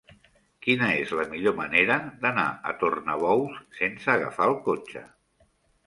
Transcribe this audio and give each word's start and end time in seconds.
Quina 0.67 0.87
és 1.01 1.11
la 1.19 1.25
millor 1.33 1.55
manera 1.59 1.99
d'anar 2.25 2.47
a 2.73 2.75
Tornabous 2.83 3.63
sense 3.83 4.13
agafar 4.19 4.53
el 4.55 4.61
cotxe? 4.71 5.09